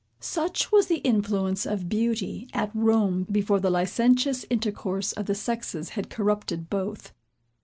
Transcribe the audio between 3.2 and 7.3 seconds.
before the licentious intercourse of the sexes had corrupted both.